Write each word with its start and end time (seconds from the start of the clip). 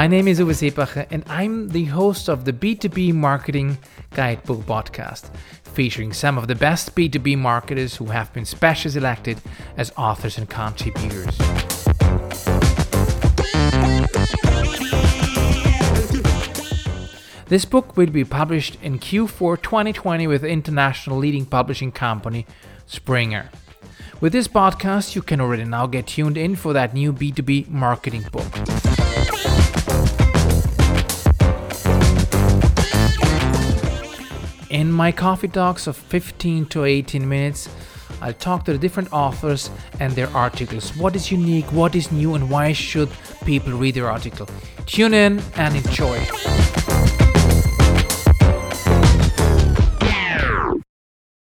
My 0.00 0.06
name 0.06 0.28
is 0.28 0.40
Uwe 0.40 0.54
Seebacher, 0.54 1.06
and 1.10 1.22
I'm 1.26 1.68
the 1.68 1.84
host 1.84 2.30
of 2.30 2.46
the 2.46 2.54
B2B 2.54 3.12
Marketing 3.12 3.76
Guidebook 4.14 4.60
podcast, 4.60 5.28
featuring 5.62 6.14
some 6.14 6.38
of 6.38 6.48
the 6.48 6.54
best 6.54 6.94
B2B 6.94 7.36
marketers 7.36 7.96
who 7.96 8.06
have 8.06 8.32
been 8.32 8.46
specially 8.46 8.92
selected 8.92 9.42
as 9.76 9.92
authors 9.98 10.38
and 10.38 10.48
contributors. 10.48 11.36
This 17.48 17.66
book 17.66 17.94
will 17.98 18.10
be 18.10 18.24
published 18.24 18.78
in 18.80 19.00
Q4 19.00 19.60
2020 19.60 20.26
with 20.26 20.44
international 20.44 21.18
leading 21.18 21.44
publishing 21.44 21.92
company 21.92 22.46
Springer. 22.86 23.50
With 24.22 24.32
this 24.32 24.48
podcast, 24.48 25.14
you 25.14 25.20
can 25.20 25.42
already 25.42 25.64
now 25.64 25.86
get 25.86 26.06
tuned 26.06 26.38
in 26.38 26.56
for 26.56 26.72
that 26.72 26.94
new 26.94 27.12
B2B 27.12 27.68
marketing 27.68 28.24
book. 28.32 28.79
In 34.70 34.92
my 34.92 35.10
coffee 35.10 35.48
talks 35.48 35.88
of 35.88 35.96
15 35.96 36.66
to 36.66 36.84
18 36.84 37.28
minutes, 37.28 37.68
I'll 38.22 38.32
talk 38.32 38.64
to 38.66 38.72
the 38.72 38.78
different 38.78 39.12
authors 39.12 39.68
and 39.98 40.12
their 40.12 40.28
articles. 40.28 40.96
What 40.96 41.16
is 41.16 41.32
unique, 41.32 41.72
what 41.72 41.96
is 41.96 42.12
new, 42.12 42.36
and 42.36 42.48
why 42.48 42.72
should 42.72 43.08
people 43.44 43.72
read 43.72 43.96
their 43.96 44.08
article? 44.08 44.48
Tune 44.86 45.12
in 45.12 45.42
and 45.56 45.74
enjoy. 45.74 46.24